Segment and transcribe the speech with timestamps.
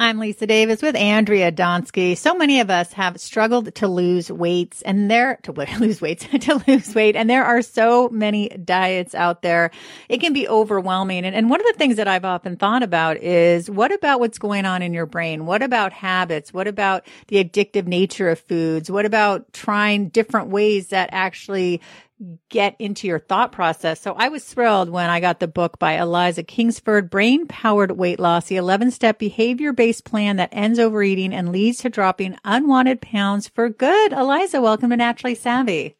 [0.00, 2.16] I'm Lisa Davis with Andrea Donsky.
[2.16, 6.64] So many of us have struggled to lose weights and there to lose weights, to
[6.66, 7.16] lose weight.
[7.16, 9.70] And there are so many diets out there.
[10.08, 11.26] It can be overwhelming.
[11.26, 14.38] And, and one of the things that I've often thought about is what about what's
[14.38, 15.44] going on in your brain?
[15.44, 16.50] What about habits?
[16.50, 18.90] What about the addictive nature of foods?
[18.90, 21.82] What about trying different ways that actually
[22.48, 24.00] get into your thought process.
[24.00, 28.20] So I was thrilled when I got the book by Eliza Kingsford, Brain Powered Weight
[28.20, 33.00] Loss, the 11 step behavior based plan that ends overeating and leads to dropping unwanted
[33.00, 34.12] pounds for good.
[34.12, 35.96] Eliza, welcome to Naturally Savvy.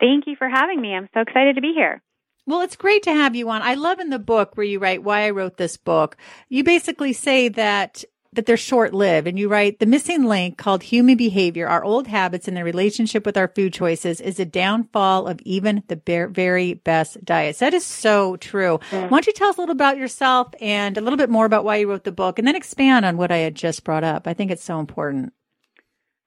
[0.00, 0.94] Thank you for having me.
[0.94, 2.02] I'm so excited to be here.
[2.46, 3.62] Well, it's great to have you on.
[3.62, 6.16] I love in the book where you write why I wrote this book.
[6.48, 8.04] You basically say that
[8.36, 9.26] that they're short lived.
[9.26, 13.26] And you write the missing link called human behavior, our old habits and the relationship
[13.26, 17.58] with our food choices is a downfall of even the very best diets.
[17.58, 18.78] That is so true.
[18.90, 19.02] Mm.
[19.02, 21.64] Why don't you tell us a little about yourself and a little bit more about
[21.64, 24.26] why you wrote the book and then expand on what I had just brought up.
[24.26, 25.32] I think it's so important.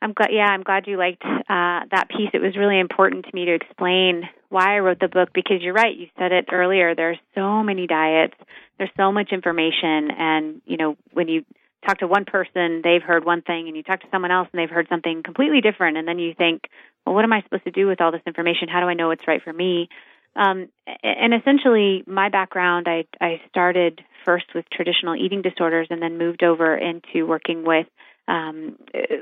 [0.01, 0.29] I'm glad.
[0.31, 2.29] Yeah, I'm glad you liked uh, that piece.
[2.33, 5.73] It was really important to me to explain why I wrote the book because you're
[5.73, 5.95] right.
[5.95, 6.95] You said it earlier.
[6.95, 8.35] There's so many diets.
[8.77, 11.43] There's so much information, and you know when you
[11.85, 14.59] talk to one person, they've heard one thing, and you talk to someone else and
[14.59, 16.63] they've heard something completely different, and then you think,
[17.05, 18.67] well, what am I supposed to do with all this information?
[18.67, 19.89] How do I know what's right for me?
[20.35, 20.69] Um,
[21.03, 26.43] and essentially, my background, I, I started first with traditional eating disorders and then moved
[26.43, 27.87] over into working with
[28.27, 28.77] um,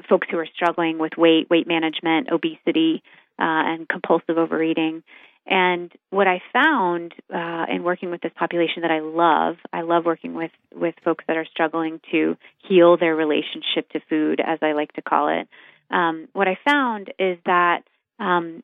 [0.09, 3.01] folks who are struggling with weight, weight management, obesity,
[3.39, 5.03] uh, and compulsive overeating.
[5.49, 10.05] And what I found uh, in working with this population that I love, I love
[10.05, 12.35] working with with folks that are struggling to
[12.67, 15.47] heal their relationship to food, as I like to call it.
[15.89, 17.83] Um, what I found is that
[18.19, 18.61] um,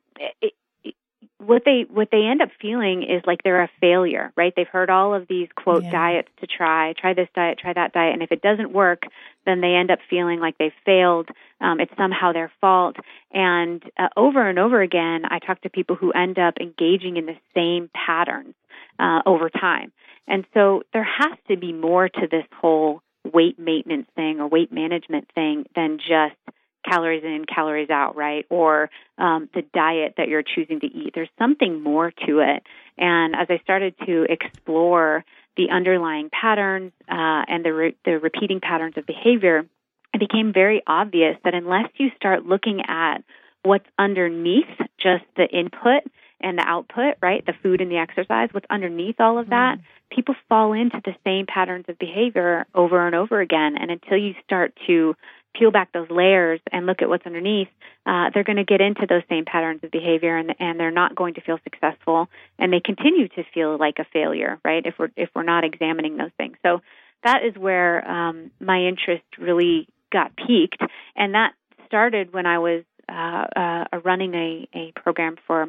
[1.38, 4.52] what they what they end up feeling is like they're a failure, right?
[4.56, 5.90] They've heard all of these quote yeah.
[5.90, 9.02] diets to try, try this diet, try that diet, and if it doesn't work,
[9.46, 11.28] then they end up feeling like they've failed.
[11.60, 12.96] Um, it's somehow their fault.
[13.32, 17.26] And uh, over and over again, I talk to people who end up engaging in
[17.26, 18.54] the same patterns
[18.98, 19.92] uh, over time.
[20.26, 24.72] And so there has to be more to this whole weight maintenance thing or weight
[24.72, 26.36] management thing than just
[26.84, 28.46] calories in, calories out, right?
[28.50, 31.12] Or um, the diet that you're choosing to eat.
[31.14, 32.62] There's something more to it.
[32.98, 35.24] And as I started to explore
[35.56, 39.66] the underlying patterns uh, and the, re- the repeating patterns of behavior,
[40.12, 43.18] it became very obvious that unless you start looking at
[43.62, 44.68] what's underneath
[44.98, 46.02] just the input
[46.40, 47.44] and the output, right?
[47.44, 50.14] The food and the exercise, what's underneath all of that, mm-hmm.
[50.14, 53.76] people fall into the same patterns of behavior over and over again.
[53.78, 55.16] And until you start to
[55.58, 57.68] peel back those layers and look at what's underneath,
[58.06, 61.14] uh, they're going to get into those same patterns of behavior and, and they're not
[61.14, 62.28] going to feel successful
[62.58, 64.84] and they continue to feel like a failure, right?
[64.84, 66.56] If we're, if we're not examining those things.
[66.62, 66.80] So
[67.22, 70.82] that is where um, my interest really got piqued.
[71.16, 71.52] And that
[71.86, 75.68] started when I was uh, uh, running a, a program for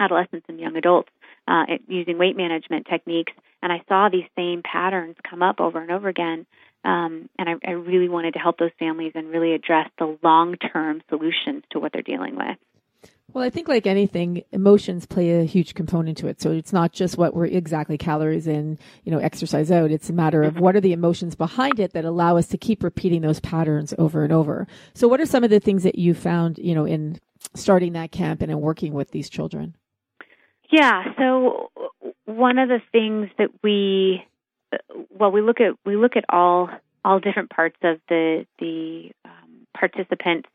[0.00, 1.10] adolescents and young adults
[1.46, 3.32] uh, using weight management techniques.
[3.62, 6.46] And I saw these same patterns come up over and over again.
[6.84, 10.56] Um, and I, I really wanted to help those families and really address the long
[10.56, 12.58] term solutions to what they're dealing with.
[13.32, 16.40] Well, I think like anything, emotions play a huge component to it.
[16.40, 19.90] So it's not just what we're exactly calories in, you know, exercise out.
[19.90, 22.84] It's a matter of what are the emotions behind it that allow us to keep
[22.84, 24.68] repeating those patterns over and over.
[24.94, 27.18] So what are some of the things that you found, you know, in
[27.54, 29.74] starting that camp and in working with these children?
[30.70, 31.02] Yeah.
[31.18, 31.72] So
[32.26, 34.24] one of the things that we
[35.10, 36.70] well, we look at we look at all
[37.04, 40.48] all different parts of the the um, participants'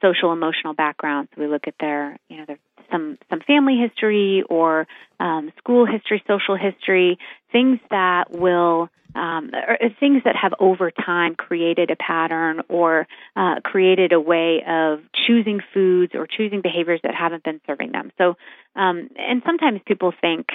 [0.00, 1.30] social emotional backgrounds.
[1.36, 2.58] We look at their you know their
[2.90, 4.86] some some family history or
[5.20, 7.18] um, school history, social history,
[7.52, 13.06] things that will um, or things that have over time created a pattern or
[13.36, 18.10] uh, created a way of choosing foods or choosing behaviors that haven't been serving them.
[18.18, 18.36] So,
[18.74, 20.48] um, and sometimes people think,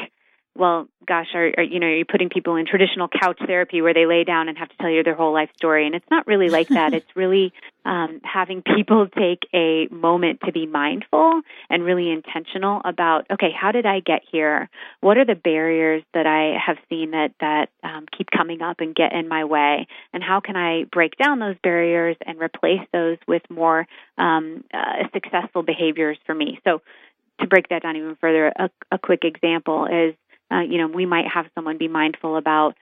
[0.60, 3.94] well, gosh, are, are you know, are you putting people in traditional couch therapy where
[3.94, 5.86] they lay down and have to tell you their whole life story?
[5.86, 6.94] And it's not really like that.
[7.00, 7.54] it's really
[7.86, 13.72] um, having people take a moment to be mindful and really intentional about, okay, how
[13.72, 14.70] did I get here?
[15.00, 18.94] What are the barriers that I have seen that that um, keep coming up and
[18.94, 19.88] get in my way?
[20.14, 25.08] And how can I break down those barriers and replace those with more um, uh,
[25.14, 26.60] successful behaviors for me?
[26.66, 26.82] So
[27.40, 30.16] to break that down even further, a, a quick example is
[30.52, 32.76] uh, you know, we might have someone be mindful about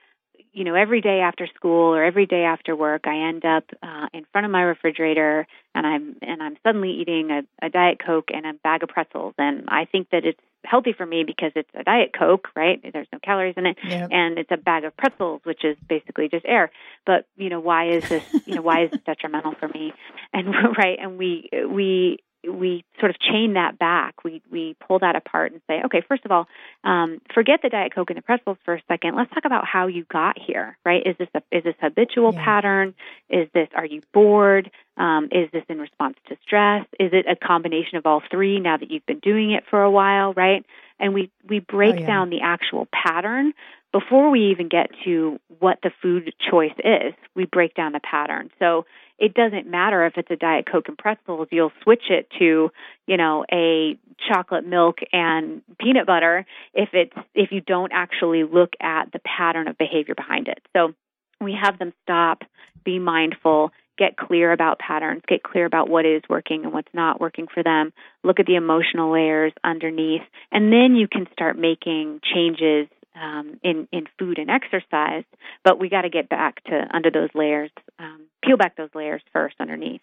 [0.52, 4.06] you know, every day after school or every day after work, I end up uh,
[4.12, 8.30] in front of my refrigerator and I'm and I'm suddenly eating a, a diet coke
[8.32, 11.70] and a bag of pretzels, and I think that it's healthy for me because it's
[11.74, 12.80] a diet coke, right?
[12.92, 14.08] There's no calories in it, Yep.
[14.10, 16.70] and it's a bag of pretzels, which is basically just air.
[17.06, 18.24] But you know, why is this?
[18.46, 19.92] You know, why is this detrimental for me?
[20.32, 20.48] And
[20.78, 24.22] right, and we we we sort of chain that back.
[24.24, 26.46] We we pull that apart and say, okay, first of all,
[26.84, 29.16] um, forget the diet coke and the pretzels for a second.
[29.16, 30.78] Let's talk about how you got here.
[30.84, 31.02] Right?
[31.06, 32.44] Is this a is this habitual Yeah.
[32.44, 32.94] pattern?
[33.28, 34.70] Is this are you bored?
[34.96, 36.86] Um, is this in response to stress?
[36.98, 38.60] Is it a combination of all three?
[38.60, 40.64] Now that you've been doing it for a while, right?
[41.00, 42.06] And we we break Oh, yeah.
[42.06, 43.52] down the actual pattern
[43.92, 47.14] before we even get to what the food choice is.
[47.34, 48.50] We break down the pattern.
[48.58, 48.84] So
[49.18, 52.70] it doesn't matter if it's a diet coke and pretzels you'll switch it to
[53.06, 53.98] you know a
[54.32, 59.68] chocolate milk and peanut butter if it's if you don't actually look at the pattern
[59.68, 60.60] of behavior behind it.
[60.76, 60.94] So
[61.40, 62.42] we have them stop
[62.84, 67.20] be mindful get clear about patterns get clear about what is working and what's not
[67.20, 67.92] working for them
[68.22, 70.22] look at the emotional layers underneath
[70.52, 72.88] and then you can start making changes
[73.20, 75.24] um, in in food and exercise
[75.64, 79.22] but we got to get back to under those layers um, peel back those layers
[79.32, 80.00] first underneath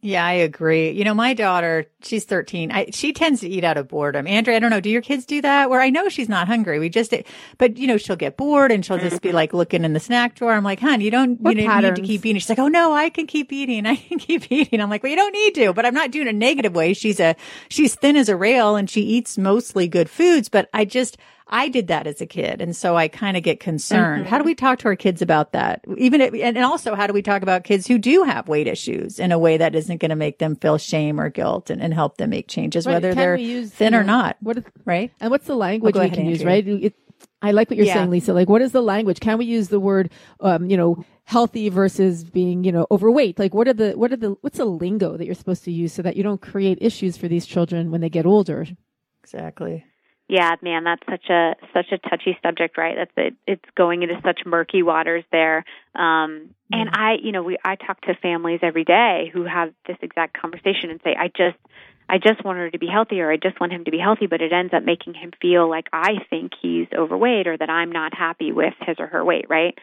[0.00, 0.92] Yeah, I agree.
[0.92, 2.70] You know, my daughter, she's 13.
[2.70, 4.28] I, she tends to eat out of boredom.
[4.28, 4.78] Andrea, I don't know.
[4.78, 5.70] Do your kids do that?
[5.70, 6.78] Where I know she's not hungry.
[6.78, 7.12] We just,
[7.58, 10.36] but you know, she'll get bored and she'll just be like looking in the snack
[10.36, 10.52] drawer.
[10.52, 12.38] I'm like, hon, you don't, What you know, need to keep eating.
[12.38, 13.86] She's like, oh no, I can keep eating.
[13.94, 14.80] I can keep eating.
[14.80, 16.94] I'm like, well, you don't need to, but I'm not doing it a negative way.
[16.94, 17.34] She's a,
[17.68, 21.16] she's thin as a rail and she eats mostly good foods, but I just,
[21.50, 22.60] I did that as a kid.
[22.60, 24.26] And so I kind of get concerned.
[24.26, 25.84] How do we talk to our kids about that?
[25.96, 29.18] Even, if, and also how do we talk about kids who do have weight issues
[29.18, 31.94] in a way that isn't going to make them feel shame or guilt and, and
[31.94, 34.36] help them make changes, Right, whether can they're use, thin or not.
[34.40, 35.10] What is, Right?
[35.20, 36.66] and what's the language we ahead, can use, right?
[36.66, 36.94] It,
[37.40, 37.94] I like what you're Yeah.
[37.94, 38.32] saying, Lisa.
[38.34, 39.20] Like, what is the language?
[39.20, 40.10] Can we use the word,
[40.40, 43.38] um, you know, healthy versus being, you know, overweight?
[43.38, 45.92] Like, what are the, what are the, what's the lingo that you're supposed to use
[45.92, 48.66] so that you don't create issues for these children when they get older?
[49.22, 49.84] Exactly.
[50.28, 52.96] Yeah, man, that's such a such a touchy subject, right?
[52.96, 53.34] That's it.
[53.46, 55.64] It's going into such murky waters there.
[55.94, 59.96] Um, and I, you know, we I talk to families every day who have this
[60.02, 61.56] exact conversation and say, I just
[62.10, 64.26] I just want her to be healthy or I just want him to be healthy,
[64.26, 67.90] but it ends up making him feel like I think he's overweight or that I'm
[67.90, 69.78] not happy with his or her weight, right?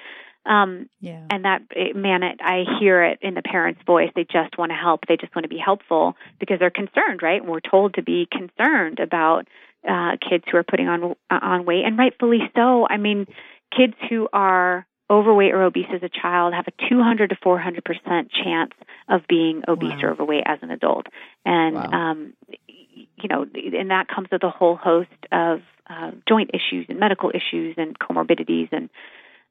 [0.45, 1.25] Um, Yeah.
[1.31, 4.69] and that it, man it, i hear it in the parents voice they just want
[4.71, 7.95] to help they just want to be helpful because they're concerned right and we're told
[7.95, 9.47] to be concerned about
[9.87, 13.27] uh, kids who are putting on uh, on weight and rightfully so i mean
[13.75, 18.31] kids who are overweight or obese as a child have a 200 to 400 percent
[18.31, 18.71] chance
[19.07, 20.09] of being obese Wow.
[20.09, 21.07] or overweight as an adult
[21.45, 21.91] and Wow.
[22.11, 22.33] um
[22.67, 27.29] you know and that comes with a whole host of uh, joint issues and medical
[27.29, 28.89] issues and comorbidities and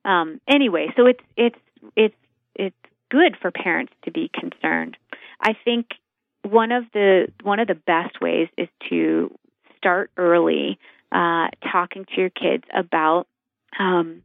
[0.04, 1.58] um, anyway, so it's it's
[1.96, 2.14] it's
[2.54, 2.76] it's
[3.10, 4.96] good for parents to be concerned.
[5.40, 5.86] I think
[6.42, 9.34] one of the one of the best ways is to
[9.84, 10.78] start early,
[11.12, 13.26] uh, talking to your kids about
[13.78, 14.22] um,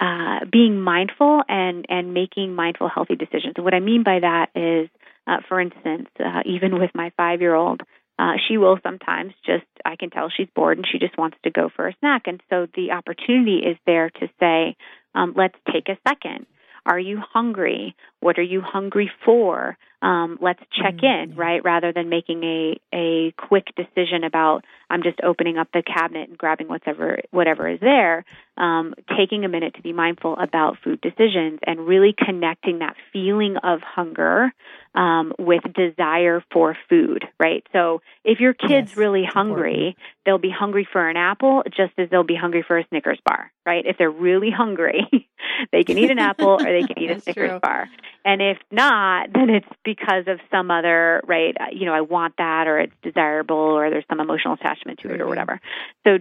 [0.00, 3.54] uh, being mindful and and making mindful, healthy decisions.
[3.58, 4.88] What I mean by that is,
[5.26, 7.82] uh, for instance, uh, even with my five year old.
[8.20, 11.52] Uh, she will sometimes just, I can tell she's bored and she just wants to
[11.52, 12.22] go for a snack.
[12.26, 14.74] And so the opportunity is there to say,
[15.14, 16.46] um, let's take a second.
[16.84, 17.94] Are you hungry?
[18.20, 19.76] What are you hungry for?
[20.00, 21.62] Um, let's check Mm, in, right?
[21.64, 26.38] Rather than making a, a quick decision about I'm just opening up the cabinet and
[26.38, 28.24] grabbing whatever whatever is there.
[28.56, 33.56] Um, taking a minute to be mindful about food decisions and really connecting that feeling
[33.62, 34.52] of hunger
[34.94, 37.64] um, with desire for food, right?
[37.72, 42.08] So if your kid's Yes, really hungry, they'll be hungry for an apple just as
[42.10, 43.84] they'll be hungry for a Snickers bar, right?
[43.86, 45.06] If they're really hungry,
[45.72, 47.60] they can eat an apple or they can eat a Snickers true.
[47.62, 47.88] bar.
[48.24, 52.66] And if not, then it's because of some other, right, you know, I want that
[52.66, 55.60] or it's desirable or there's some emotional attachment to it or whatever.
[56.04, 56.18] So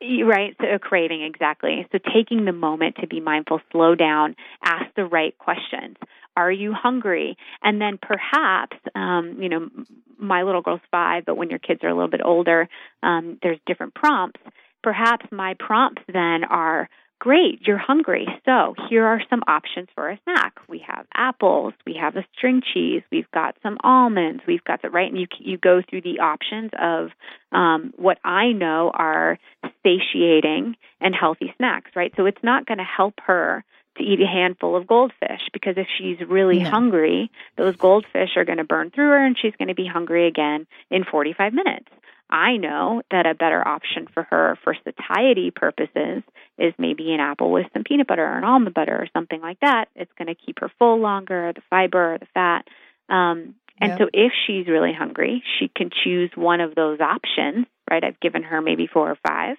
[0.00, 1.84] Right, so a craving, exactly.
[1.90, 5.96] So taking the moment to be mindful, slow down, ask the right questions.
[6.36, 7.36] Are you hungry?
[7.64, 9.68] And then perhaps, um, you know,
[10.16, 12.68] my little girl's five, but when your kids are a little bit older,
[13.02, 14.40] um, there's different prompts.
[14.84, 18.26] Perhaps my prompts then are great, you're hungry.
[18.44, 20.58] So here are some options for a snack.
[20.68, 24.90] We have apples, we have a string cheese, we've got some almonds, we've got the
[24.90, 27.10] right, and you you go through the options of
[27.52, 29.38] um, what I know are
[29.82, 31.90] satiating and healthy snacks.
[31.94, 32.12] Right.
[32.16, 33.64] So it's not going to help her
[33.96, 36.70] to eat a handful of goldfish because if she's really No.
[36.70, 40.26] hungry, those goldfish are going to burn through her and she's going to be hungry
[40.28, 41.88] again in 45 minutes.
[42.30, 46.22] I know that a better option for her for satiety purposes
[46.58, 49.60] is maybe an apple with some peanut butter or an almond butter or something like
[49.60, 49.86] that.
[49.94, 52.68] It's going to keep her full longer, the fiber or the fat.
[53.08, 53.98] Um, and yep.
[53.98, 58.02] so if she's really hungry, she can choose one of those options, right?
[58.04, 59.56] I've given her maybe four or five,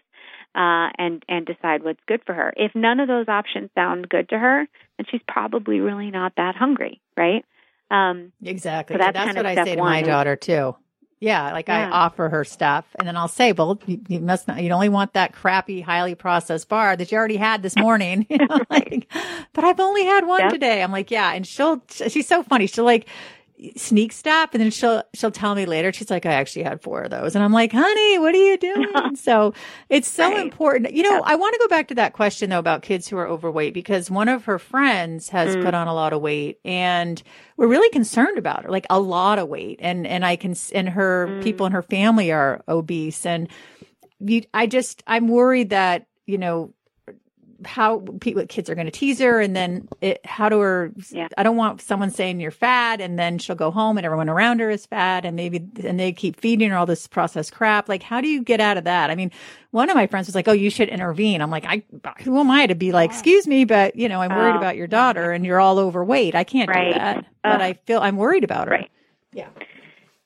[0.54, 2.54] uh, and and decide what's good for her.
[2.56, 6.56] If none of those options sound good to her, then she's probably really not that
[6.56, 7.46] hungry, right?
[7.90, 8.96] Um, exactly.
[8.96, 10.76] So that's, that's what I say to my daughter too.
[11.22, 11.88] Yeah, like yeah.
[11.88, 14.64] I offer her stuff, and then I'll say, "Well, you, you, must not.
[14.64, 18.38] You only want that crappy, highly processed bar that you already had this morning." You
[18.38, 19.12] know, like,
[19.54, 20.82] but I've only had one today.
[20.82, 21.82] I'm like, "Yeah," and she'll.
[21.90, 22.68] She's so funny.
[22.68, 23.08] She'll like
[23.76, 27.02] sneak stop and then she'll she'll tell me later she's like i actually had four
[27.02, 29.54] of those and i'm like honey what are you doing so
[29.90, 30.40] it's so right.
[30.40, 31.22] important you know yeah.
[31.26, 34.10] i want to go back to that question though about kids who are overweight because
[34.10, 35.64] one of her friends has mm.
[35.64, 37.22] put on a lot of weight and
[37.58, 40.88] we're really concerned about her like a lot of weight and and i can and
[40.88, 41.44] her mm.
[41.44, 43.50] people in her family are obese and
[44.20, 46.74] you i just i'm worried that you know
[47.66, 51.28] how people, kids are going to tease her and then it, how do her, yeah.
[51.38, 54.60] I don't want someone saying you're fat and then she'll go home and everyone around
[54.60, 57.90] her is fat and maybe, and they keep feeding her all this processed crap.
[57.90, 59.10] Like, how do you get out of that?
[59.10, 59.32] I mean,
[59.72, 61.42] one of my friends was like, Oh, you should intervene.
[61.42, 61.84] I'm like, I,
[62.24, 64.58] who am I to be like, excuse me, but you know, I'm worried oh.
[64.58, 66.36] about your daughter and you're all overweight.
[66.36, 66.94] I can't right.
[66.94, 68.74] do that, but I feel I'm worried about her.
[68.74, 68.92] Right.
[69.32, 69.50] Yeah.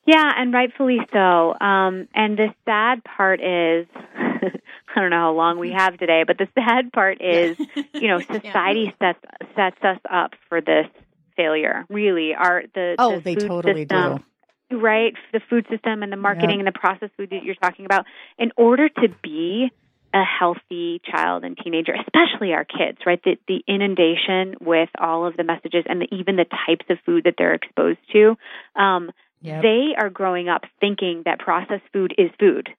[0.06, 1.54] Yeah, and rightfully so.
[1.60, 3.88] Um, and the sad part is,
[4.96, 7.58] I don't know how long we have today, but the sad part is,
[7.94, 9.14] you know, society yeah.
[9.14, 10.88] sets sets us up for this
[11.36, 11.86] failure.
[11.90, 14.24] Really, our the oh, the they totally system,
[14.70, 14.80] do.
[14.80, 16.60] Right, the food system and the marketing yep.
[16.60, 18.06] and the processed food that you're talking about.
[18.38, 19.70] In order to be
[20.16, 23.20] a healthy child and teenager, especially our kids, right?
[23.24, 27.24] The, the inundation with all of the messages and the, even the types of food
[27.24, 28.36] that they're exposed to,
[28.76, 29.12] um,
[29.44, 29.62] Yep.
[29.62, 32.70] They are growing up thinking that processed food is food,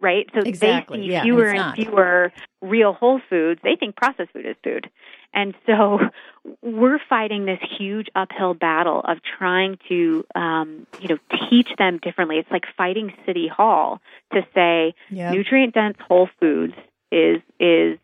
[0.00, 0.28] right?
[0.34, 0.98] So exactly.
[0.98, 3.60] they see yeah, fewer and fewer real whole foods.
[3.62, 4.90] They think processed food is food.
[5.32, 5.98] And so
[6.62, 12.38] we're fighting this huge uphill battle of trying to, um, you know, teach them differently.
[12.38, 14.00] It's like fighting City Hall
[14.32, 15.32] to say yep.
[15.32, 16.74] nutrient dense whole foods
[17.12, 17.98] is is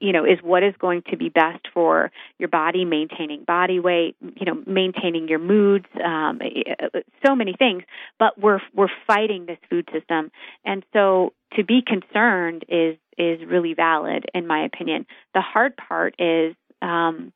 [0.00, 4.16] you know is what is going to be best for your body maintaining body weight
[4.20, 6.40] you know maintaining your moods um,
[7.24, 7.82] so many things.
[8.18, 10.30] But we're we're fighting this food system.
[10.64, 15.06] And so to be concerned is is really valid in my opinion.
[15.34, 17.32] The hard part is um,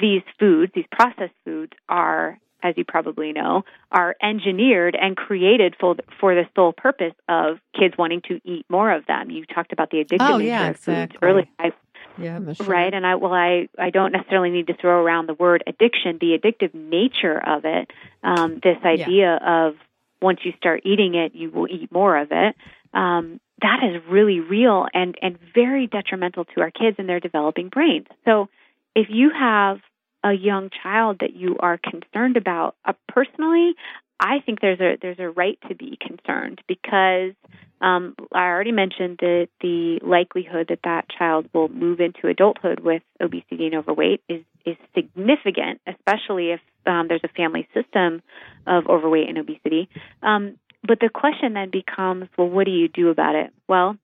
[0.00, 5.96] these foods these processed foods are as you probably know, are engineered and created for
[6.20, 9.30] for the sole purpose of kids wanting to eat more of them.
[9.30, 11.18] You talked about the addictive oh, nature yeah, of exactly.
[11.22, 11.46] earlier.
[11.58, 11.72] I,
[12.18, 12.66] yeah, sure.
[12.66, 12.92] right.
[12.92, 16.18] And I well, I I don't necessarily need to throw around the word addiction.
[16.20, 17.90] The addictive nature of it,
[18.22, 19.66] um, this idea yeah.
[19.68, 19.74] of
[20.20, 22.56] once you start eating it, you will eat more of it.
[22.92, 27.68] Um, that is really real and and very detrimental to our kids and their developing
[27.68, 28.06] brains.
[28.24, 28.48] So
[28.94, 29.78] if you have
[30.24, 32.74] a young child that you are concerned about.
[32.84, 33.74] Uh, personally,
[34.20, 37.34] I think there's a there's a right to be concerned because
[37.80, 43.02] um, I already mentioned that the likelihood that that child will move into adulthood with
[43.20, 48.22] obesity and overweight is is significant, especially if um, there's a family system
[48.66, 49.88] of overweight and obesity.
[50.22, 53.50] Um, but the question then becomes, well, what do you do about it?
[53.68, 53.96] Well,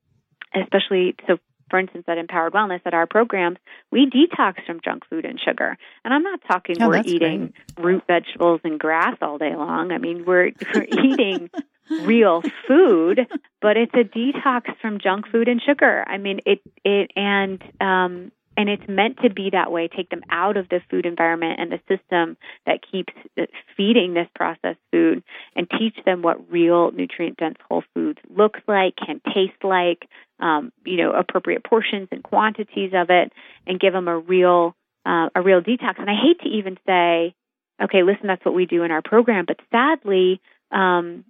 [0.54, 1.38] especially so
[1.70, 3.58] for instance, at Empowered Wellness, at our programs,
[3.90, 5.76] we detox from junk food and sugar.
[6.04, 7.84] And I'm not talking oh, we're eating great.
[7.84, 9.92] root vegetables and grass all day long.
[9.92, 11.50] I mean, we're, we're eating
[12.04, 13.20] real food,
[13.60, 16.04] but it's a detox from junk food and sugar.
[16.06, 20.22] I mean, it, it, and, um, and it's meant to be that way take them
[20.30, 23.12] out of the food environment and the system that keeps
[23.76, 25.22] feeding this processed food
[25.56, 30.08] and teach them what real nutrient dense whole foods looks like can taste like
[30.40, 33.32] um, you know appropriate portions and quantities of it
[33.66, 34.74] and give them a real
[35.06, 37.34] uh, a real detox and i hate to even say
[37.82, 41.24] okay listen that's what we do in our program but sadly um,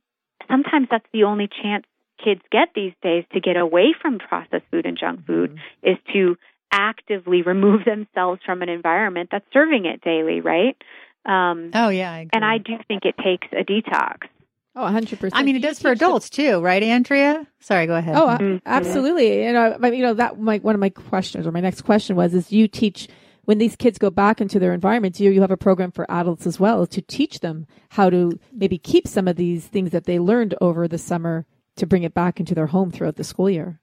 [0.49, 1.84] sometimes that's the only chance
[2.23, 5.90] kids get these days to get away from processed food and junk food mm-hmm.
[5.90, 6.37] is to
[6.75, 10.76] actively remove themselves from an environment that's serving it daily, right?
[11.25, 14.28] Um, oh yeah, I and I do think it takes a detox.
[14.76, 15.31] Oh, 100%.
[15.33, 17.47] I mean, it does for adults too, right, Andrea?
[17.61, 18.16] Sorry, go ahead.
[18.16, 18.57] Oh, mm-hmm.
[18.66, 19.45] absolutely.
[19.45, 22.35] And uh, you know, that my, one of my questions or my next question was,
[22.35, 23.09] is you teach
[23.45, 26.47] when these kids go back into their environment, you, you have a program for adults
[26.47, 30.19] as well to teach them how to maybe keep some of these things that they
[30.19, 33.81] learned over the summer to bring it back into their home throughout the school year.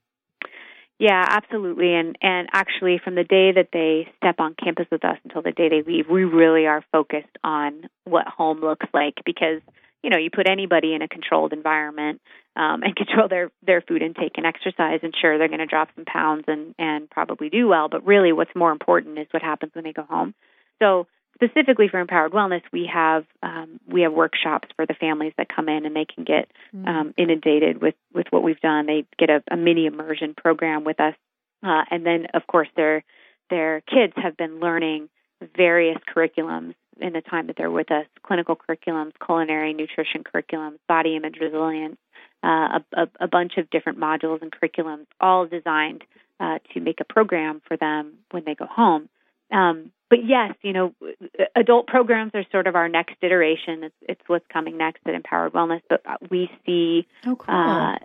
[0.98, 1.94] Yeah, absolutely.
[1.94, 5.50] And and actually from the day that they step on campus with us until the
[5.50, 9.60] day they leave, we really are focused on what home looks like because,
[10.02, 12.20] you know, you put anybody in a controlled environment,
[12.56, 15.00] um, and control their their food intake and exercise.
[15.02, 17.88] And sure, they're going to drop some pounds and and probably do well.
[17.88, 20.34] But really, what's more important is what happens when they go home.
[20.80, 25.48] So specifically for empowered wellness, we have um, we have workshops for the families that
[25.54, 26.86] come in, and they can get mm.
[26.86, 28.86] um, inundated with with what we've done.
[28.86, 31.14] They get a, a mini immersion program with us,
[31.62, 33.04] uh, and then of course their
[33.50, 35.08] their kids have been learning
[35.56, 41.16] various curriculums in the time that they're with us: clinical curriculums, culinary, nutrition curriculums, body
[41.16, 41.96] image resilience,
[42.42, 42.46] uh,
[42.78, 46.04] a, a, a, bunch of different modules and curriculums, all designed
[46.40, 49.08] uh, to make a program for them when they go home.
[49.52, 50.94] Um, but yes, you know,
[51.56, 53.84] adult programs are sort of our next iteration.
[53.84, 55.80] It's, it's what's coming next at Empowered Wellness.
[55.88, 57.54] But we see oh, cool.
[57.54, 57.96] uh,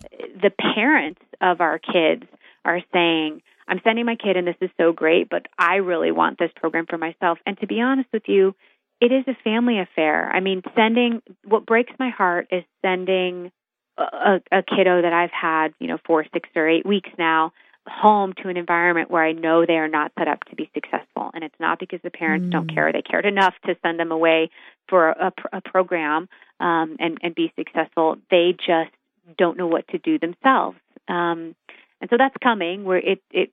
[0.41, 2.24] the parents of our kids
[2.63, 6.39] are saying, I'm sending my kid, and this is so great, but I really want
[6.39, 7.39] this program for myself.
[7.46, 8.56] And to be honest with you,
[8.99, 10.29] it is a family affair.
[10.29, 13.51] I mean, sending what breaks my heart is sending
[13.97, 17.51] a, a kiddo that I've had, you know, for six or eight weeks now
[17.89, 21.31] home to an environment where I know they are not set up to be successful.
[21.33, 22.51] And it's not because the parents mm.
[22.51, 22.91] don't care.
[22.91, 24.49] They cared enough to send them away
[24.89, 26.27] for a, a program
[26.59, 28.17] um, and, and be successful.
[28.29, 28.91] They just
[29.37, 30.77] don't know what to do themselves.
[31.07, 31.55] Um,
[31.99, 32.83] and so that's coming.
[32.83, 33.51] Where it it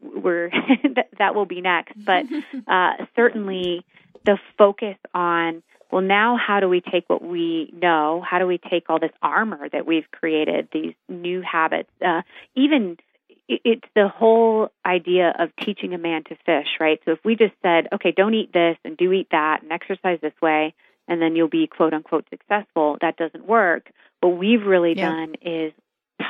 [0.00, 0.50] we're
[0.94, 1.92] that, that will be next.
[1.96, 2.24] But
[2.68, 3.84] uh, certainly
[4.24, 8.58] the focus on well now how do we take what we know how do we
[8.58, 12.22] take all this armor that we've created these new habits uh,
[12.56, 12.96] even
[13.48, 17.00] it's the whole idea of teaching a man to fish, right?
[17.04, 20.18] So if we just said, okay, don't eat this and do eat that and exercise
[20.20, 20.74] this way,
[21.08, 23.90] and then you'll be quote unquote successful, that doesn't work.
[24.20, 25.10] What we've really yeah.
[25.10, 25.72] done is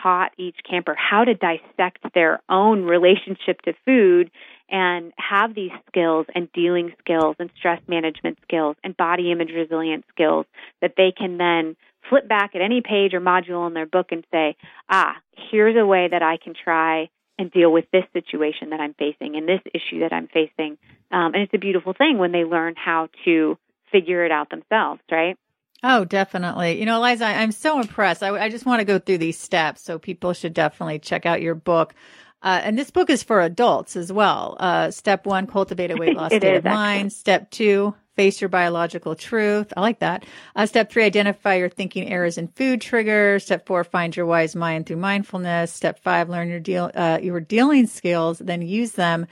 [0.02, 4.30] taught each camper how to dissect their own relationship to food
[4.68, 10.04] and have these skills and dealing skills and stress management skills and body image resilience
[10.08, 10.46] skills
[10.82, 11.76] that they can then
[12.08, 14.56] flip back at any page or module in their book and say,
[14.90, 15.14] ah,
[15.50, 19.36] here's a way that I can try and deal with this situation that I'm facing
[19.36, 20.78] and this issue that I'm facing.
[21.10, 23.58] Um, and it's a beautiful thing when they learn how to
[23.92, 25.36] figure it out themselves, right?
[25.82, 26.78] Oh, definitely.
[26.80, 28.22] You know, Eliza, I'm so impressed.
[28.22, 29.82] I, I just want to go through these steps.
[29.82, 31.94] So people should definitely check out your book.
[32.42, 34.56] Uh, and this book is for adults as well.
[34.60, 37.12] Uh, step one, cultivate a weight loss state of mind.
[37.12, 39.72] Step two, face your biological truth.
[39.76, 40.24] I like that.
[40.56, 43.44] Uh, step three, identify your thinking errors and food triggers.
[43.44, 45.72] Step four, find your wise mind through mindfulness.
[45.72, 49.26] Step five, learn your deal, uh, your dealing skills, then use them.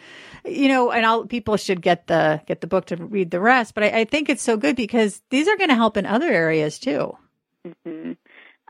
[0.45, 3.75] You know, and all people should get the, get the book to read the rest.
[3.75, 6.31] But I, I think it's so good because these are going to help in other
[6.31, 7.17] areas too.
[7.67, 8.13] Mm-hmm.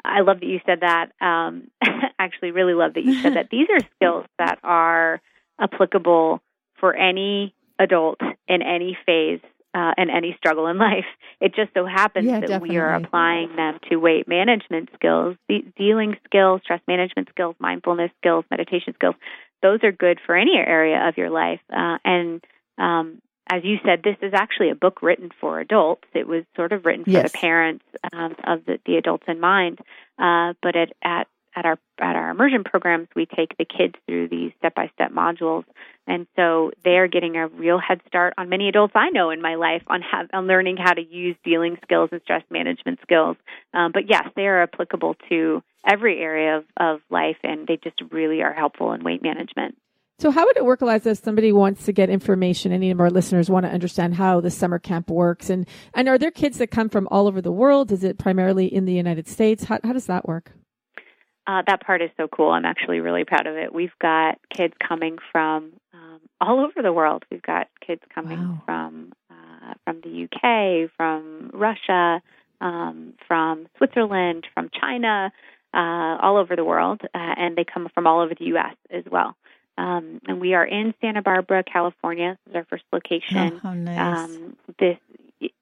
[0.04, 1.12] I love that you said that.
[1.20, 1.70] Um,
[2.18, 3.48] actually, really love that you said that.
[3.50, 5.20] These are skills that are
[5.58, 6.42] applicable
[6.78, 9.40] for any adult in any phase
[9.74, 11.06] uh, and any struggle in life.
[11.40, 12.70] It just so happens yeah, that definitely.
[12.70, 18.10] we are applying them to weight management skills, de- dealing skills, stress management skills, mindfulness
[18.18, 19.16] skills, meditation skills.
[19.62, 21.60] Those are good for any area of your life.
[21.72, 22.44] Uh, and
[22.78, 26.04] um, as you said, this is actually a book written for adults.
[26.14, 27.32] It was sort of written for yes.
[27.32, 29.80] the parents um, of the, the adults in mind.
[30.18, 34.28] Uh, but at, at at our at our immersion programs, we take the kids through
[34.28, 35.64] these step by step modules,
[36.06, 39.40] and so they are getting a real head start on many adults I know in
[39.40, 43.36] my life on have, on learning how to use dealing skills and stress management skills.
[43.72, 48.00] Um, but yes, they are applicable to every area of, of life, and they just
[48.10, 49.76] really are helpful in weight management.
[50.18, 52.72] So, how would it work, Eliza, if somebody wants to get information?
[52.72, 56.18] Any of our listeners want to understand how the summer camp works, and and are
[56.18, 57.90] there kids that come from all over the world?
[57.90, 59.64] Is it primarily in the United States?
[59.64, 60.52] How how does that work?
[61.46, 62.50] Uh, that part is so cool.
[62.50, 63.74] I'm actually really proud of it.
[63.74, 67.24] We've got kids coming from um, all over the world.
[67.30, 68.62] We've got kids coming wow.
[68.64, 72.22] from uh, from the UK, from Russia,
[72.60, 75.32] um, from Switzerland, from China,
[75.74, 78.76] uh, all over the world, uh, and they come from all over the U.S.
[78.90, 79.36] as well.
[79.76, 82.38] Um, and we are in Santa Barbara, California.
[82.46, 83.60] This is our first location.
[83.64, 83.98] Oh, nice.
[83.98, 84.98] Um, this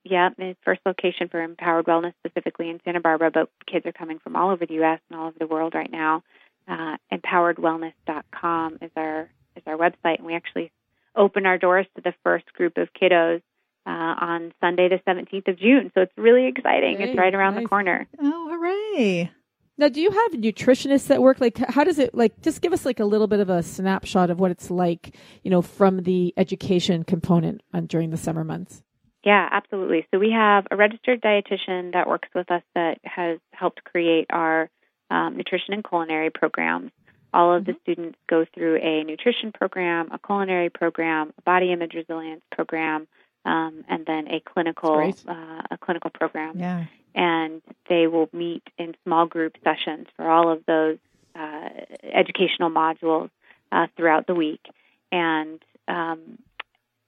[0.04, 4.18] yeah, the first location for Empowered Wellness specifically in Santa Barbara, but kids are coming
[4.18, 5.00] from all over the U.S.
[5.08, 6.22] and all over the world right now.
[6.68, 10.72] Uh, empoweredwellness.com is our is our website, and we actually
[11.14, 13.42] open our doors to the first group of kiddos
[13.86, 15.90] uh, on Sunday, the 17th of June.
[15.94, 16.96] So it's really exciting.
[16.96, 17.10] Great.
[17.10, 17.64] It's right around nice.
[17.64, 18.08] the corner.
[18.20, 19.30] Oh, hooray!
[19.78, 21.40] Now, do you have nutritionists that work?
[21.40, 22.40] Like, how does it like?
[22.42, 25.50] Just give us like a little bit of a snapshot of what it's like, you
[25.50, 28.82] know, from the education component on, during the summer months.
[29.24, 30.06] Yeah, absolutely.
[30.11, 34.68] So we have a registered dietitian that works with us that has helped create our
[35.11, 36.90] um, nutrition and culinary programs.
[37.32, 37.72] All of mm-hmm.
[37.72, 43.06] the students go through a nutrition program, a culinary program, a body image resilience program,
[43.44, 46.58] um, and then a clinical uh, a clinical program.
[46.58, 46.85] Yeah.
[47.14, 50.98] and they will meet in small group sessions for all of those
[51.35, 51.68] uh,
[52.02, 53.30] educational modules
[53.70, 54.64] uh, throughout the week.
[55.11, 56.38] And um,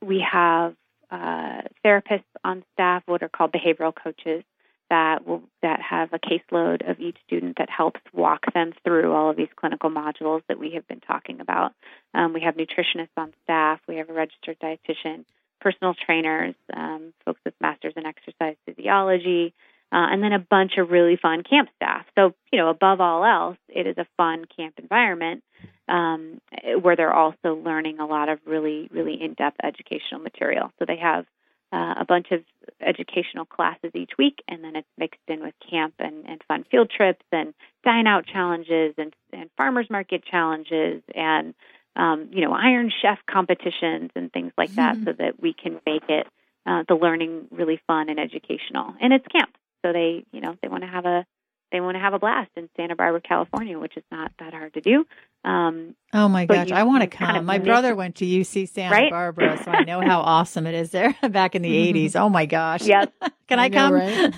[0.03, 0.75] we have
[1.11, 4.45] uh, therapists on staff, what are called behavioral coaches,
[4.91, 9.31] that will that have a caseload of each student that helps walk them through all
[9.31, 11.73] of these clinical modules that we have been talking about.
[12.13, 13.81] Um, we have nutritionists on staff.
[13.89, 15.25] We have a registered dietitian,
[15.61, 19.55] personal trainers, um, folks with masters in exercise physiology,
[19.95, 22.05] uh, and then a bunch of really fun camp staff.
[22.17, 25.45] So, you know, above all else, it is a fun camp environment
[25.89, 26.41] um,
[26.83, 30.73] where they're also learning a lot of really, really in depth educational material.
[30.81, 31.27] So they have
[31.73, 32.43] uh, a bunch of
[32.81, 36.91] educational classes each week, and then it's mixed in with camp and, and fun field
[36.91, 37.55] trips and
[37.85, 41.55] dine out challenges and, and farmers market challenges and
[41.95, 45.05] um, you know Iron Chef competitions and things like that, mm-hmm.
[45.05, 46.27] so that we can make it
[46.67, 48.95] uh, the learning really fun and educational.
[49.01, 49.55] And it's camp,
[49.85, 51.27] so they you know they want to have a
[51.75, 54.75] they want to have a blast in Santa Barbara, California, which is not that hard
[54.75, 55.05] to do.
[55.45, 57.27] Um, oh my gosh, I want to come.
[57.27, 59.11] Kind of my brother went to UC Santa right?
[59.11, 62.05] Barbara, so I know how awesome it is there back in the 80s.
[62.13, 62.23] Mm-hmm.
[62.23, 62.83] Oh my gosh.
[62.83, 63.13] Yep.
[63.49, 63.93] can I, I know, come?
[63.93, 64.35] Right?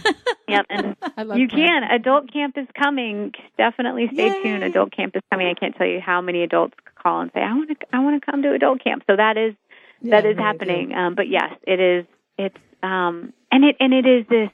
[0.48, 0.66] yep.
[0.70, 0.96] And
[1.38, 1.50] you camp.
[1.50, 1.82] can.
[1.84, 3.32] Adult camp is coming.
[3.58, 4.42] Definitely stay Yay.
[4.42, 4.64] tuned.
[4.64, 5.46] Adult camp is coming.
[5.46, 8.22] I can't tell you how many adults call and say, I want to, I want
[8.22, 9.02] to come to adult camp.
[9.06, 9.54] So that is,
[10.00, 10.94] yeah, that is happening.
[10.94, 12.06] Um, but yes, it is,
[12.38, 14.48] it's, um, and it, and it is this,